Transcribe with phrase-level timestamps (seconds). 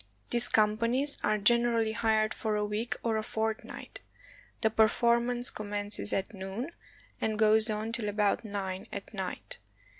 [0.31, 3.99] These companies are generally hired for a week or a fortnight.
[4.61, 6.71] The performance commences at noon,
[7.21, 9.59] and goes on till about nine at night.